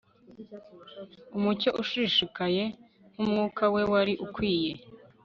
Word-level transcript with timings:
Umucyo 1.37 1.69
ushishikaye 1.81 2.63
nkumwuka 3.13 3.63
we 3.73 3.81
wari 3.91 4.13
ukwiye 4.25 4.71